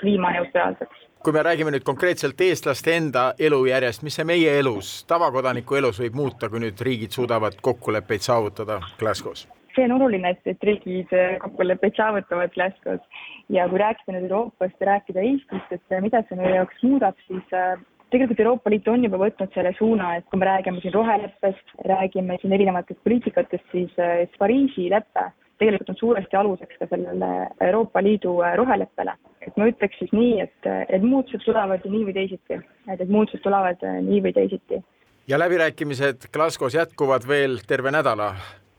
[0.00, 6.02] kliimaneutraalseks kui me räägime nüüd konkreetselt eestlaste enda elujärjest, mis see meie elus, tavakodaniku elus
[6.02, 9.46] võib muuta, kui nüüd riigid suudavad kokkuleppeid saavutada Glasgow's?
[9.74, 11.10] See on oluline, et, et riigid
[11.42, 16.54] kokkuleppeid saavutavad Glasgow's ja kui rääkida nüüd Euroopast ja rääkida Eestist, et mida see meie
[16.56, 17.76] jaoks muudab, siis äh,
[18.10, 22.38] tegelikult Euroopa Liit on juba võtnud selle suuna, et kui me räägime siin roheleppest, räägime
[22.40, 27.30] siin erinevatest poliitikatest, siis äh, Pariisi lepe tegelikult on suuresti aluseks ka sellele
[27.68, 29.16] Euroopa Liidu äh, roheleppele.
[29.44, 32.56] et ma ütleks siis nii, et, et muutused tulevad nii või teisiti,
[32.88, 34.80] et, et muutused tulevad nii või teisiti.
[35.28, 38.32] ja läbirääkimised Glasgow's jätkuvad veel terve nädala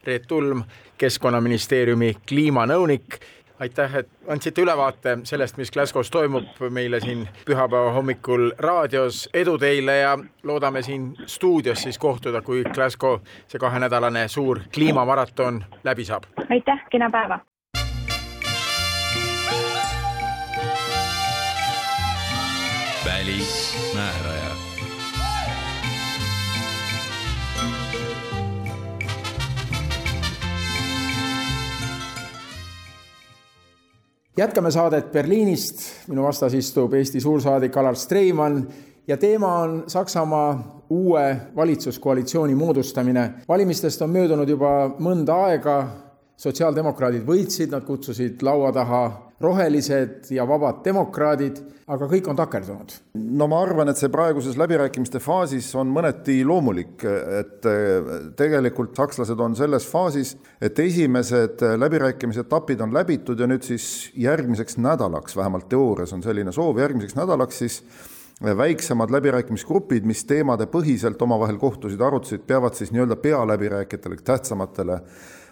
[0.06, 0.62] Reet Ulm,
[0.98, 3.18] Keskkonnaministeeriumi kliimanõunik.
[3.58, 9.28] aitäh, et andsite ülevaate sellest, mis Glasgow's toimub meile siin pühapäeva hommikul raadios.
[9.34, 16.04] edu teile ja loodame siin stuudios siis kohtuda, kui Glasgow see kahenädalane suur kliimamaraton läbi
[16.04, 16.24] saab.
[16.50, 17.40] aitäh, kena päeva.
[23.06, 24.45] välismääraja.
[34.36, 38.66] Jätkame saadet Berliinist, minu vastas istub Eesti suursaadik Alar Streimann
[39.08, 43.30] ja teema on Saksamaa uue valitsuskoalitsiooni moodustamine.
[43.48, 45.88] valimistest on möödunud juba mõnda aega,
[46.36, 51.58] sotsiaaldemokraadid võitsid, nad kutsusid laua taha rohelised ja vabad demokraadid,
[51.92, 52.94] aga kõik on takerdunud.
[53.36, 57.68] no ma arvan, et see praeguses läbirääkimiste faasis on mõneti loomulik, et
[58.38, 64.80] tegelikult sakslased on selles faasis, et esimesed läbirääkimise etapid on läbitud ja nüüd siis järgmiseks
[64.80, 67.80] nädalaks, vähemalt teoorias on selline soov, järgmiseks nädalaks siis
[68.40, 75.00] väiksemad läbirääkimisgrupid, mis teemade põhiselt omavahel kohtusid, arutasid, peavad siis nii-öelda pealäbirääkijatele, tähtsamatele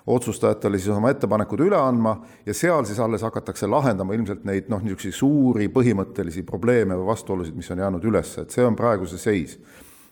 [0.06, 4.82] otsustajatele siis oma ettepanekud üle andma ja seal siis alles hakatakse lahendama ilmselt neid noh,
[4.84, 9.22] niisuguseid suuri põhimõttelisi probleeme või vastuolusid, mis on jäänud üles, et see on praegu see
[9.22, 9.58] seis.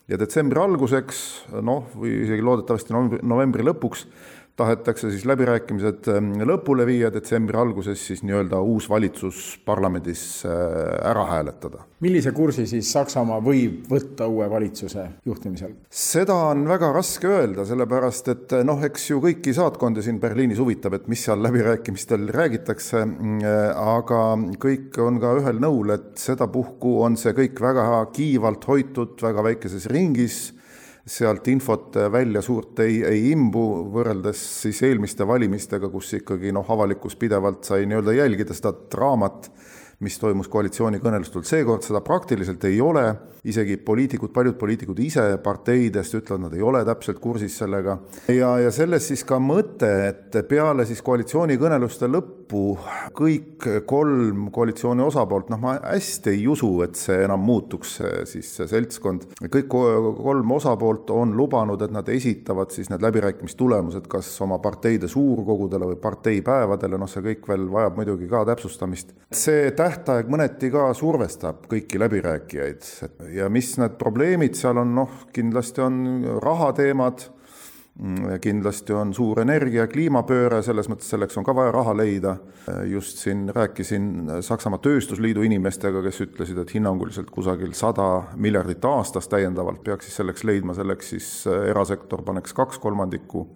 [0.07, 1.19] ja detsembri alguseks,
[1.63, 4.07] noh, või isegi loodetavasti novembri lõpuks
[4.55, 10.53] tahetakse siis läbirääkimised ähm, lõpule viia, detsembri alguses siis nii-öelda uus valitsus parlamendis äh,
[11.09, 11.87] ära hääletada.
[12.05, 15.73] millise kursi siis Saksamaa võib võtta uue valitsuse juhtimisel?
[15.89, 20.99] seda on väga raske öelda, sellepärast et noh, eks ju kõiki saatkondi siin Berliinis huvitab,
[20.99, 23.61] et mis seal läbirääkimistel räägitakse, äh,
[23.97, 24.23] aga
[24.61, 29.89] kõik on ka ühel nõul, et sedapuhku on see kõik väga kiivalt hoitud väga väikeses
[29.89, 30.43] ringis
[31.05, 37.17] sealt infot välja suurt ei, ei imbu, võrreldes siis eelmiste valimistega, kus ikkagi noh, avalikkus
[37.19, 39.49] pidevalt sai nii-öelda jälgida seda draamat,
[40.03, 43.03] mis toimus koalitsioonikõnelustel, seekord seda praktiliselt ei ole
[43.47, 47.97] isegi poliitikud, paljud poliitikud ise parteidest ütlevad, nad ei ole täpselt kursis sellega.
[48.31, 52.42] ja, ja selles siis ka mõte, et peale siis koalitsioonikõneluste lõppu
[53.17, 57.95] kõik kolm koalitsiooni osapoolt, noh, ma hästi ei usu, et see enam muutuks,
[58.29, 64.29] siis see seltskond, kõik kolm osapoolt on lubanud, et nad esitavad siis need läbirääkimistulemused kas
[64.45, 69.13] oma parteide suurkogudele või parteipäevadele, noh, see kõik veel vajab muidugi ka täpsustamist.
[69.33, 72.89] see tähtaeg mõneti ka survestab kõiki läbirääkijaid,
[73.33, 76.03] ja mis need probleemid seal on, noh, kindlasti on
[76.43, 77.27] rahateemad,
[78.41, 82.37] kindlasti on suur energia, kliimapööre, selles mõttes selleks on ka vaja raha leida.
[82.89, 89.83] just siin rääkisin Saksamaa Tööstusliidu inimestega, kes ütlesid, et hinnanguliselt kusagil sada miljardit aastas täiendavalt
[89.83, 93.47] peaks siis selleks leidma, selleks siis erasektor paneks kaks kolmandikku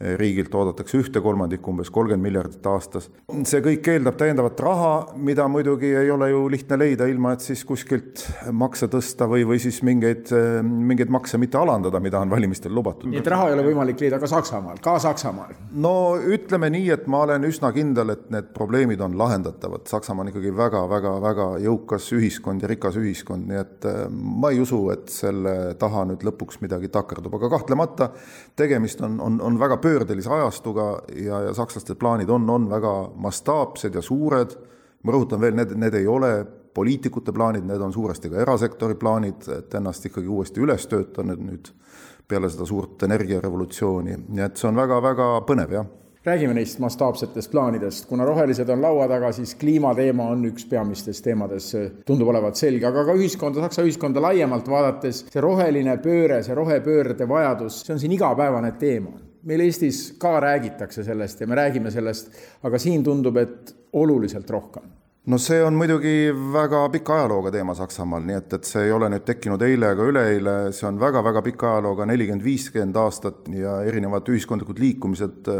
[0.00, 3.10] riigilt oodatakse ühte kolmandikku, umbes kolmkümmend miljardit aastas.
[3.44, 7.64] see kõik eeldab täiendavat raha, mida muidugi ei ole ju lihtne leida, ilma et siis
[7.68, 8.22] kuskilt
[8.56, 10.32] makse tõsta või, või siis mingeid,
[10.64, 13.10] mingeid makse mitte alandada, mida on valimistel lubatud.
[13.10, 15.52] nii et raha ei ole võimalik leida ka Saksamaal, ka Saksamaal?
[15.84, 20.32] no ütleme nii, et ma olen üsna kindel, et need probleemid on lahendatavad, Saksamaa on
[20.32, 25.74] ikkagi väga-väga-väga jõukas ühiskond ja rikas ühiskond, nii et äh, ma ei usu, et selle
[25.80, 28.12] taha nüüd lõpuks midagi takerdub, aga kahtlemata
[28.56, 32.94] tegemist on, on, on väga pöördunud pöördelise ajastuga ja, ja sakslaste plaanid on, on väga
[33.16, 34.56] mastaapsed ja suured.
[35.02, 39.46] ma rõhutan veel, need, need ei ole poliitikute plaanid, need on suuresti ka erasektori plaanid,
[39.56, 41.70] et ennast ikkagi uuesti üles töötada nüüd
[42.28, 45.88] peale seda suurt energiarevolutsiooni, nii et see on väga-väga põnev, jah.
[46.20, 51.70] Räägime neist mastaapsetest plaanidest, kuna rohelised on laua taga, siis kliimateema on üks peamistest teemades,
[52.06, 57.28] tundub olevat selge, aga ka ühiskonda, Saksa ühiskonda laiemalt vaadates, see roheline pööre, see rohepöörde
[57.28, 62.32] vajadus, see on siin igapäevane teema meil Eestis ka räägitakse sellest ja me räägime sellest,
[62.62, 64.90] aga siin tundub, et oluliselt rohkem
[65.28, 69.10] no see on muidugi väga pika ajalooga teema Saksamaal, nii et, et see ei ole
[69.12, 74.28] nüüd tekkinud eile ega üleeile, see on väga-väga pika ajalooga, nelikümmend, viiskümmend aastat ja erinevad
[74.32, 75.50] ühiskondlikud liikumised,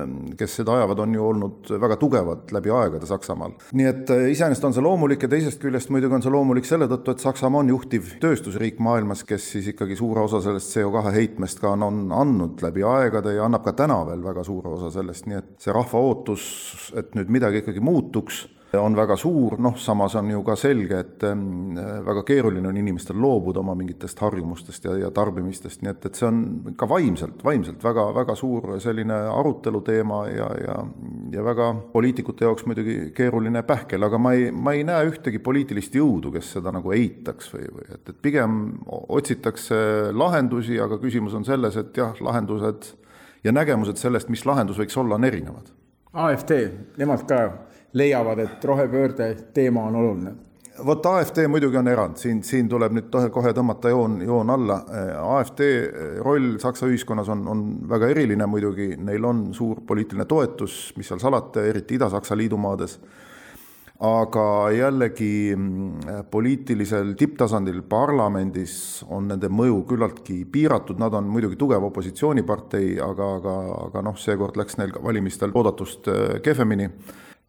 [0.40, 3.58] kes seda ajavad, on ju olnud väga tugevad läbi aegade Saksamaal.
[3.76, 6.88] nii et eh, iseenesest on see loomulik ja teisest küljest muidugi on see loomulik selle
[6.88, 11.60] tõttu, et Saksamaa on juhtiv tööstusriik maailmas, kes siis ikkagi suure osa sellest CO2 heitmest
[11.60, 15.28] ka on, on andnud läbi aegade ja annab ka täna veel väga suure osa sellest,
[15.28, 16.48] nii et see rahva ootus,
[16.96, 18.46] et nüüd midagi ikkagi muutuks
[18.78, 21.74] on väga suur, noh, samas on ju ka selge, et ähm,
[22.06, 26.28] väga keeruline on inimestel loobuda oma mingitest harjumustest ja, ja tarbimistest, nii et, et see
[26.28, 26.42] on
[26.78, 30.76] ka vaimselt, vaimselt väga, väga suur selline aruteluteema ja, ja,
[31.34, 35.98] ja väga poliitikute jaoks muidugi keeruline pähkel, aga ma ei, ma ei näe ühtegi poliitilist
[35.98, 39.80] jõudu, kes seda nagu eitaks või, või et, et pigem otsitakse
[40.14, 42.92] lahendusi, aga küsimus on selles, et jah, lahendused
[43.44, 45.74] ja nägemused sellest, mis lahendus võiks olla, on erinevad.
[46.10, 46.54] AfD,
[46.98, 47.40] nemad ka
[47.92, 50.36] leiavad, et rohepöörde teema on oluline?
[50.86, 54.80] vot AfD muidugi on erand, siin, siin tuleb nüüd kohe tõmmata joon, joon alla.
[55.36, 55.62] AfD
[56.24, 61.20] roll Saksa ühiskonnas on, on väga eriline muidugi, neil on suur poliitiline toetus, mis seal
[61.22, 62.98] salata, eriti Ida-Saksa liidumaades.
[64.00, 68.74] Aga jällegi mm, poliitilisel tipptasandil parlamendis
[69.12, 73.56] on nende mõju küllaltki piiratud, nad on muidugi tugev opositsioonipartei, aga, aga,
[73.90, 76.88] aga noh, seekord läks neil valimistel oodatust äh, kehvemini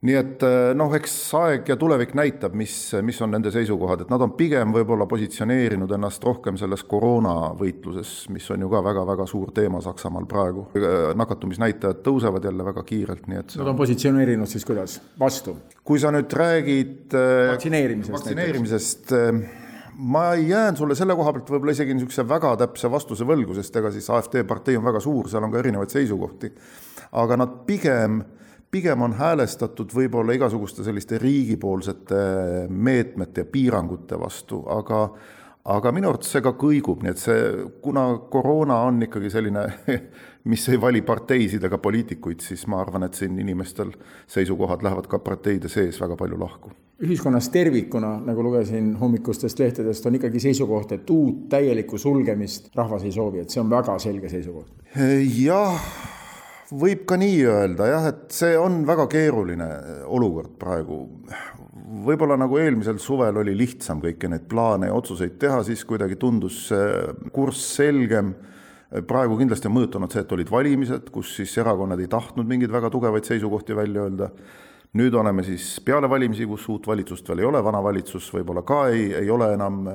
[0.02, 2.74] nii et eh, noh, eks aeg ja tulevik näitab, mis,
[3.06, 8.48] mis on nende seisukohad, et nad on pigem võib-olla positsioneerinud ennast rohkem selles koroonavõitluses, mis
[8.54, 10.66] on ju ka väga-väga suur teema Saksamaal praegu.
[10.74, 15.60] Eh, nakatumisnäitajad tõusevad jälle väga kiirelt, nii et Nad on positsioneerinud siis kuidas, vastu?
[15.86, 19.16] kui sa nüüd räägid eh, vaktsineerimisest, vaktsineerimisest
[20.02, 23.94] ma jään sulle selle koha pealt võib-olla isegi niisuguse väga täpse vastuse võlgu, sest ega
[23.94, 26.56] siis AfD partei on väga suur, seal on ka erinevaid seisukohti.
[27.22, 28.41] aga nad pigem äh,
[28.72, 32.24] pigem on häälestatud võib-olla igasuguste selliste riigipoolsete
[32.70, 35.04] meetmete ja piirangute vastu, aga
[35.70, 37.42] aga minu arvates see ka kõigub, nii et see,
[37.84, 39.66] kuna koroona on ikkagi selline,
[40.52, 43.92] mis ei vali parteisid ega poliitikuid, siis ma arvan, et siin inimestel
[44.32, 46.74] seisukohad lähevad ka parteide sees väga palju lahku.
[47.02, 53.14] ühiskonnas tervikuna, nagu lugesin hommikustest lehtedest, on ikkagi seisukoht, et uut täielikku sulgemist rahvas ei
[53.14, 54.74] soovi, et see on väga selge seisukoht.
[55.42, 56.21] jah
[56.72, 59.68] võib ka nii öelda jah, et see on väga keeruline
[60.08, 61.04] olukord praegu.
[62.06, 66.70] võib-olla nagu eelmisel suvel oli lihtsam kõiki neid plaane ja otsuseid teha, siis kuidagi tundus
[67.34, 68.34] kurss selgem.
[69.08, 72.90] praegu kindlasti on mõjutanud see, et olid valimised, kus siis erakonnad ei tahtnud mingeid väga
[72.90, 74.30] tugevaid seisukohti välja öelda
[75.00, 78.90] nüüd oleme siis peale valimisi, kus uut valitsust veel ei ole, vana valitsus võib-olla ka
[78.92, 79.86] ei, ei ole enam,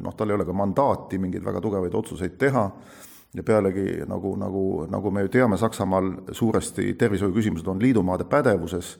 [0.00, 2.70] noh, tal ei ole ka mandaati mingeid väga tugevaid otsuseid teha
[3.34, 8.96] ja pealegi nagu, nagu, nagu me ju teame, Saksamaal suuresti tervishoiuküsimused on liidumaade pädevuses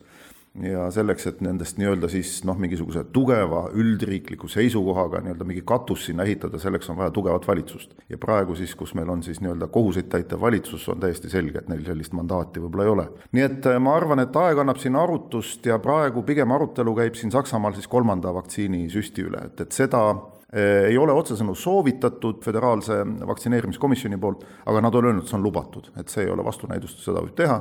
[0.62, 6.24] ja selleks, et nendest nii-öelda siis noh, mingisuguse tugeva üldriikliku seisukohaga nii-öelda mingi katus sinna
[6.24, 7.94] ehitada, selleks on vaja tugevat valitsust.
[8.08, 11.68] ja praegu siis, kus meil on siis nii-öelda kohuseid täitev valitsus, on täiesti selge, et
[11.68, 13.08] neil sellist mandaati võib-olla ei ole.
[13.32, 17.20] nii et äh, ma arvan, et aeg annab siin arutust ja praegu pigem arutelu käib
[17.20, 20.06] siin Saksamaal siis kolmanda vaktsiini süsti üle, et, et seda
[20.56, 26.08] ei ole otsesõnu soovitatud Föderaalse Vaktsineerimiskomisjoni poolt, aga nad on öelnud, see on lubatud, et
[26.12, 27.60] see ei ole vastunäidustus, seda võib teha,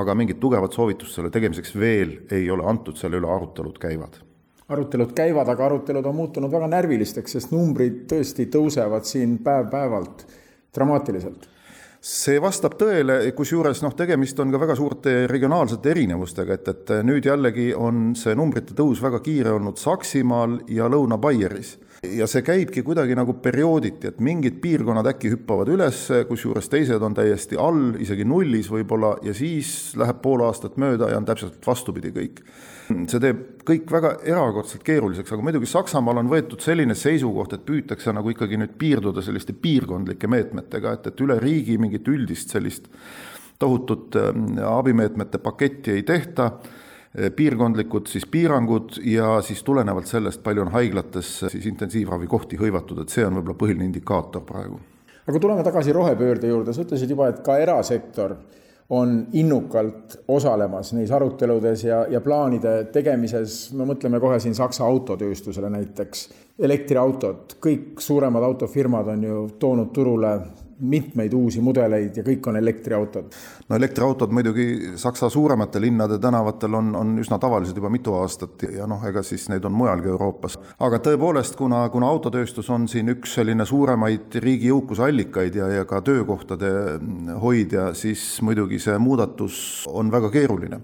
[0.00, 4.20] aga mingit tugevat soovitust selle tegemiseks veel ei ole antud, selle üle arutelud käivad.
[4.72, 10.24] Arutelud käivad, aga arutelud on muutunud väga närvilisteks, sest numbrid tõesti tõusevad siin päev-päevalt
[10.72, 11.51] dramaatiliselt
[12.02, 17.28] see vastab tõele, kusjuures noh, tegemist on ka väga suurte regionaalsete erinevustega, et, et nüüd
[17.30, 23.14] jällegi on see numbrite tõus väga kiire olnud Saksimaal ja Lõuna-Baieris ja see käibki kuidagi
[23.14, 28.70] nagu periooditi, et mingid piirkonnad äkki hüppavad üles, kusjuures teised on täiesti all, isegi nullis
[28.72, 32.42] võib-olla, ja siis läheb pool aastat mööda ja on täpselt vastupidi kõik.
[32.90, 38.14] See teeb kõik väga erakordselt keeruliseks, aga muidugi Saksamaal on võetud selline seisukoht, et püütakse
[38.14, 42.88] nagu ikkagi nüüd piirduda selliste piirkondlike meetmetega, et, et üle riigi mingit üldist sellist
[43.62, 44.32] tohutut äh,
[44.66, 46.50] abimeetmete paketti ei tehta
[47.18, 53.12] Eh, piirkondlikud siis piirangud ja siis tulenevalt sellest, palju on haiglates siis intensiivravikohti hõivatud, et
[53.12, 54.78] see on võib-olla põhiline indikaator praegu.
[55.28, 58.38] aga tuleme tagasi rohepöörde juurde, sa ütlesid juba, et ka erasektor
[58.90, 65.70] on innukalt osalemas neis aruteludes ja, ja plaanide tegemises, no mõtleme kohe siin Saksa autotööstusele
[65.72, 66.26] näiteks,
[66.62, 70.34] elektriautod, kõik suuremad autofirmad on ju toonud turule
[70.82, 73.36] mitmeid uusi mudeleid ja kõik on elektriautod.
[73.68, 74.66] no elektriautod muidugi
[74.96, 79.48] Saksa suuremate linnade tänavatel on, on üsna tavalised juba mitu aastat ja noh, ega siis
[79.52, 80.58] neid on mujalgi Euroopas.
[80.78, 85.86] aga tõepoolest, kuna, kuna autotööstus on siin üks selline suuremaid riigi jõukuse allikaid ja, ja
[85.88, 86.72] ka töökohtade
[87.42, 90.82] hoidja, siis muidugi see muudatus on väga keeruline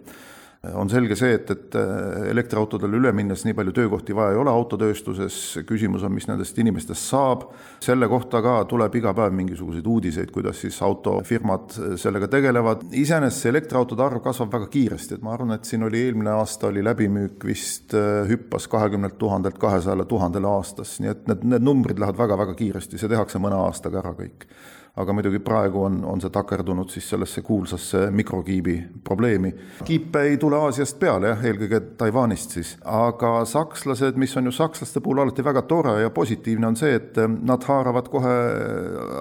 [0.75, 4.51] on selge see, et, et äh, elektriautodele üle minnes nii palju töökohti vaja ei ole
[4.51, 5.37] autotööstuses,
[5.69, 7.45] küsimus on, mis nendest inimestest saab,
[7.85, 13.47] selle kohta ka tuleb iga päev mingisuguseid uudiseid, kuidas siis autofirmad äh, sellega tegelevad, iseenesest
[13.47, 16.83] see elektriautode arv kasvab väga kiiresti, et ma arvan, et siin oli eelmine aasta oli
[16.87, 22.19] läbimüük vist äh, hüppas kahekümnelt tuhandelt kahesajale tuhandele aastas, nii et need, need numbrid lähevad
[22.19, 24.51] väga-väga kiiresti, see tehakse mõne aastaga ära kõik
[24.99, 29.53] aga muidugi praegu on, on see takerdunud siis sellesse kuulsasse mikrokiibi probleemi.
[29.85, 35.01] kiipe ei tule Aasiast peale jah, eelkõige Taiwanist siis, aga sakslased, mis on ju sakslaste
[35.05, 38.35] puhul alati väga tore ja positiivne, on see, et nad haaravad kohe,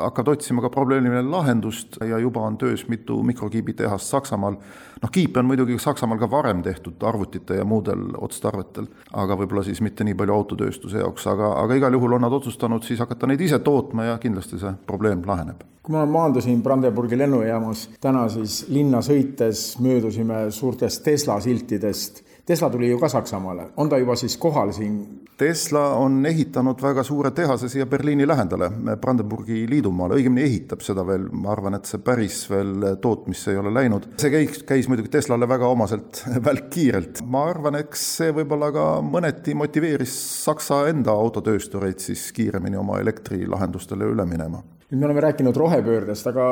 [0.01, 4.57] hakkavad otsima ka probleemile lahendust ja juba on töös mitu mikrokiibitehast Saksamaal.
[5.01, 9.81] noh, kiipe on muidugi Saksamaal ka varem tehtud arvutite ja muudel otstarvetel, aga võib-olla siis
[9.85, 13.41] mitte nii palju autotööstuse jaoks, aga, aga igal juhul on nad otsustanud siis hakata neid
[13.41, 18.99] ise tootma ja kindlasti see probleem laheneb kui ma maandusin Brandenburgi lennujaamas täna, siis linna
[19.05, 22.23] sõites möödusime suurtest Tesla siltidest.
[22.47, 24.99] Tesla tuli ju ka Saksamaale, on ta juba siis kohal siin
[25.37, 31.27] Tesla on ehitanud väga suure tehase siia Berliini lähedale, Brandenburgi liidumaale, õigemini ehitab seda veel,
[31.29, 34.07] ma arvan, et see päris veel tootmisse ei ole läinud.
[34.17, 37.21] see käis, käis muidugi Teslale väga omaselt välkkiirelt.
[37.29, 40.15] ma arvan, eks see võib-olla ka mõneti motiveeris
[40.47, 46.45] Saksa enda autotööstureid siis kiiremini oma elektrilahendustele üle minema nüüd me oleme rääkinud rohepöördest, aga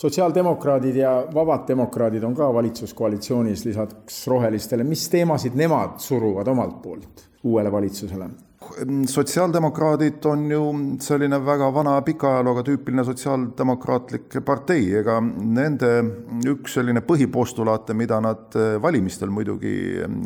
[0.00, 7.28] sotsiaaldemokraadid ja vabad demokraadid on ka valitsuskoalitsioonis lisaks rohelistele, mis teemasid nemad suruvad omalt poolt
[7.44, 8.30] uuele valitsusele?
[9.08, 10.60] sotsiaaldemokraadid on ju
[11.02, 15.90] selline väga vana pika ajalooga tüüpiline sotsiaaldemokraatlik partei, ega nende
[16.48, 19.74] üks selline põhipostulaate, mida nad valimistel muidugi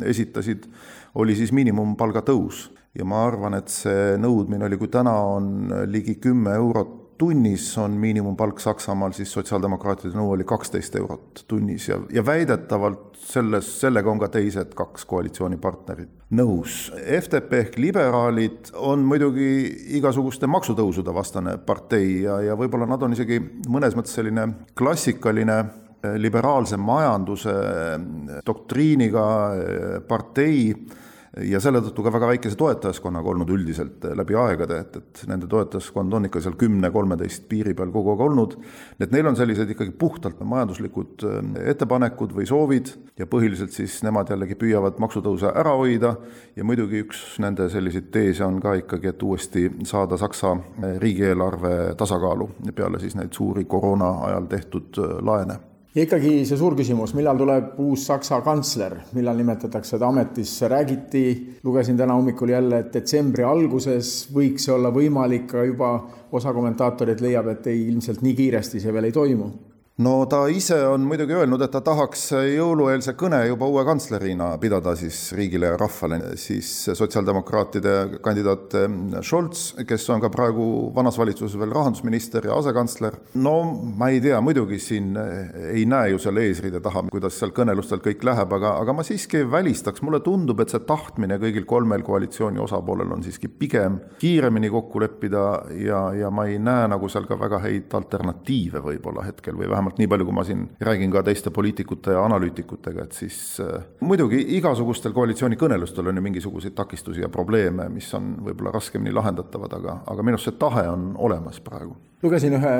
[0.05, 0.69] esitasid,
[1.15, 2.67] oli siis miinimumpalga tõus.
[2.95, 7.91] Ja ma arvan, et see nõudmine oli, kui täna on ligi kümme eurot tunnis on
[7.97, 14.21] miinimumpalk Saksamaal, siis sotsiaaldemokraatide nõu oli kaksteist eurot tunnis ja, ja väidetavalt selles, sellega on
[14.21, 16.77] ka teised kaks koalitsioonipartnerit nõus.
[16.97, 19.49] FDP ehk liberaalid on muidugi
[19.99, 24.47] igasuguste maksutõusude vastane partei ja, ja võib-olla nad on isegi mõnes mõttes selline
[24.77, 30.71] klassikaline eh, liberaalse majanduse eh, doktriiniga eh, partei
[31.45, 36.13] ja selle tõttu ka väga väikese toetajaskonnaga olnud üldiselt läbi aegade, et, et nende toetajaskond
[36.17, 38.57] on ikka seal kümne-kolmeteist piiri peal kogu aeg olnud.
[38.99, 44.31] et neil on sellised ikkagi puhtalt majanduslikud äh, ettepanekud või soovid ja põhiliselt siis nemad
[44.33, 46.15] jällegi püüavad maksutõuse ära hoida
[46.55, 51.95] ja muidugi üks nende selliseid teese on ka ikkagi, et uuesti saada Saksa äh, riigieelarve
[51.97, 55.59] tasakaalu peale siis neid suuri koroona ajal tehtud laene
[55.97, 61.23] ja ikkagi see suur küsimus, millal tuleb uus Saksa kantsler, millal nimetatakse ta ametisse, räägiti,
[61.65, 65.89] lugesin täna hommikul jälle, et detsembri alguses võiks see olla võimalik, aga juba
[66.37, 69.49] osa kommentaatoreid leiab, et ei, ilmselt nii kiiresti see veel ei toimu
[69.97, 74.93] no ta ise on muidugi öelnud, et ta tahaks jõulueelse kõne juba uue kantslerina pidada
[74.97, 78.75] siis riigile ja rahvale, siis sotsiaaldemokraatide kandidaat
[79.25, 83.17] Scholz, kes on ka praegu vanas valitsuses veel rahandusminister ja asekantsler.
[83.41, 83.55] no
[83.97, 88.21] ma ei tea, muidugi siin ei näe ju seal eesriide taha, kuidas seal kõnelustel kõik
[88.29, 92.61] läheb, aga, aga ma siiski ei välistaks, mulle tundub, et see tahtmine kõigil kolmel koalitsiooni
[92.61, 95.47] osapoolel on siiski pigem kiiremini kokku leppida
[95.81, 99.86] ja, ja ma ei näe nagu seal ka väga häid alternatiive võib-olla hetkel või vähemalt
[99.87, 103.85] vähemalt nii palju, kui ma siin räägin ka teiste poliitikute ja analüütikutega, et siis äh,
[104.01, 110.01] muidugi igasugustel koalitsioonikõnelustel on ju mingisuguseid takistusi ja probleeme, mis on võib-olla raskemini lahendatavad, aga,
[110.07, 111.95] aga minu arust see tahe on olemas praegu.
[112.23, 112.75] lugesin ühe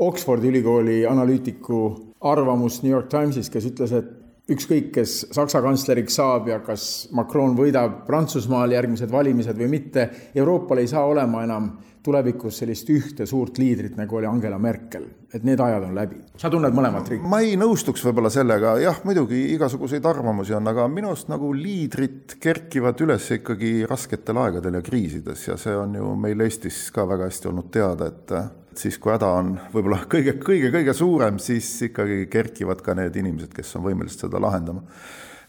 [0.00, 1.80] Oxfordi ülikooli analüütiku
[2.20, 4.19] arvamust New York Timesis, kes ütles, et
[4.54, 10.82] ükskõik, kes Saksa kantsleriks saab ja kas Macron võidab Prantsusmaal järgmised valimised või mitte, Euroopal
[10.82, 11.70] ei saa olema enam
[12.02, 16.20] tulevikus sellist ühte suurt liidrit, nagu oli Angela Merkel, et need ajad on läbi.
[16.40, 17.28] sa tunned mõlemat riiki?
[17.28, 22.38] ma ei nõustuks võib-olla sellega, jah, muidugi igasuguseid arvamusi on, aga minu arust nagu liidrid
[22.40, 27.28] kerkivad üles ikkagi rasketel aegadel ja kriisides ja see on ju meil Eestis ka väga
[27.28, 28.34] hästi olnud teada, et
[28.80, 33.52] siis, kui häda on võib-olla kõige, kõige, kõige suurem, siis ikkagi kerkivad ka need inimesed,
[33.56, 34.84] kes on võimelised seda lahendama.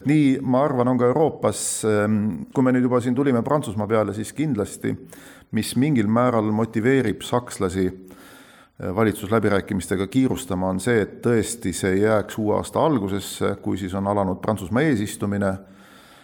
[0.08, 2.16] Nii ma arvan, on ka Euroopas, ehm,
[2.50, 4.96] kui me nüüd juba siin tulime Prantsusmaa peale, siis kindlasti
[5.52, 12.56] mis mingil määral motiveerib sakslasi äh, valitsusläbirääkimistega kiirustama, on see, et tõesti see jääks uue
[12.56, 15.52] aasta algusesse, kui siis on alanud Prantsusmaa eesistumine,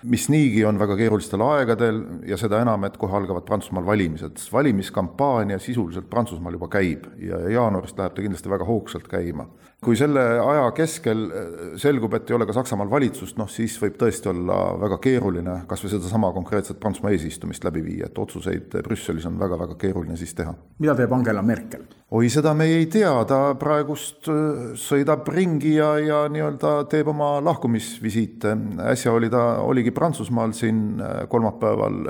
[0.03, 4.38] mis niigi on väga keerulistel aegadel ja seda enam, et kohe algavad Prantsusmaal valimised.
[4.53, 9.49] valimiskampaania sisuliselt Prantsusmaal juba käib ja jaanuarist läheb ta kindlasti väga hoogsalt käima
[9.84, 13.94] kui selle aja keskel äh, selgub, et ei ole ka Saksamaal valitsust, noh siis võib
[14.00, 19.28] tõesti olla väga keeruline kas või sedasama konkreetset Prantsusmaa eesistumist läbi viia, et otsuseid Brüsselis
[19.30, 20.56] on väga-väga keeruline siis teha.
[20.82, 21.84] mida teeb Angela Merkel?
[22.10, 27.36] oi, seda me ei tea, ta praegust äh, sõidab ringi ja, ja nii-öelda teeb oma
[27.46, 28.56] lahkumisvisiite.
[28.90, 32.02] äsja oli ta, oligi Prantsusmaal siin äh, kolmapäeval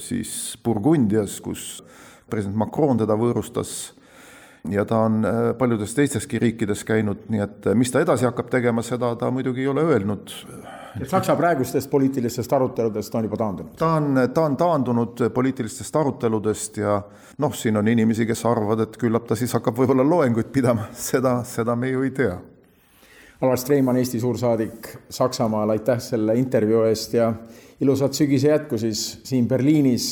[0.00, 1.84] siis Burgundias, kus
[2.30, 3.92] president Macron teda võõrustas
[4.70, 8.48] ja ta on äh, paljudes teisteski riikides käinud, nii et äh, mis ta edasi hakkab
[8.52, 10.32] tegema, seda ta muidugi ei ole öelnud.
[11.10, 13.74] Saksa praegustest poliitilistest aruteludest on juba taandunud?
[13.78, 17.00] ta on, ta on taandunud poliitilistest aruteludest ja
[17.38, 21.40] noh, siin on inimesi, kes arvavad, et küllap ta siis hakkab võib-olla loenguid pidama, seda,
[21.48, 22.38] seda me ju ei tea.
[23.44, 27.32] Alar Streimann, Eesti suursaadik Saksamaal, aitäh selle intervjuu eest ja
[27.82, 30.06] ilusat sügise jätku siis siin Berliinis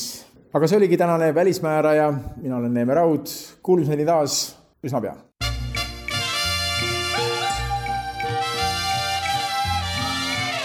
[0.53, 3.27] aga see oligi tänane Välismääraja, mina olen Neeme Raud,
[3.63, 5.17] kuulmiseni taas üsna pea.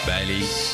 [0.08, 0.67] välismääraja.